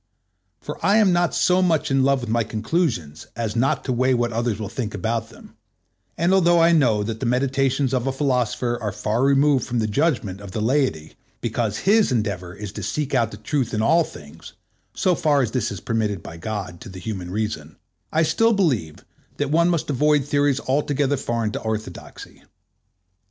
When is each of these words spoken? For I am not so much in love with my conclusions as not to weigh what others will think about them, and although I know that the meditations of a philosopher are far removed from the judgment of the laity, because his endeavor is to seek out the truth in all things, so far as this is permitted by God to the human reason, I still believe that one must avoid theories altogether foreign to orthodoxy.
For 0.61 0.83
I 0.83 0.97
am 0.97 1.13
not 1.13 1.35
so 1.35 1.61
much 1.61 1.91
in 1.91 2.03
love 2.03 2.21
with 2.21 2.29
my 2.31 2.43
conclusions 2.43 3.27
as 3.35 3.55
not 3.55 3.83
to 3.85 3.93
weigh 3.93 4.15
what 4.15 4.33
others 4.33 4.57
will 4.59 4.67
think 4.67 4.95
about 4.95 5.29
them, 5.29 5.55
and 6.17 6.33
although 6.33 6.59
I 6.59 6.71
know 6.71 7.03
that 7.03 7.19
the 7.19 7.27
meditations 7.27 7.93
of 7.93 8.07
a 8.07 8.11
philosopher 8.11 8.81
are 8.81 8.91
far 8.91 9.23
removed 9.23 9.63
from 9.67 9.77
the 9.77 9.85
judgment 9.85 10.41
of 10.41 10.53
the 10.53 10.59
laity, 10.59 11.13
because 11.39 11.77
his 11.77 12.11
endeavor 12.11 12.55
is 12.55 12.71
to 12.71 12.81
seek 12.81 13.13
out 13.13 13.29
the 13.29 13.37
truth 13.37 13.75
in 13.75 13.83
all 13.83 14.03
things, 14.03 14.53
so 14.95 15.13
far 15.13 15.43
as 15.43 15.51
this 15.51 15.71
is 15.71 15.79
permitted 15.79 16.23
by 16.23 16.35
God 16.35 16.81
to 16.81 16.89
the 16.89 16.97
human 16.97 17.29
reason, 17.29 17.75
I 18.11 18.23
still 18.23 18.53
believe 18.53 19.05
that 19.37 19.51
one 19.51 19.69
must 19.69 19.91
avoid 19.91 20.25
theories 20.25 20.59
altogether 20.61 21.15
foreign 21.15 21.51
to 21.51 21.61
orthodoxy. 21.61 22.41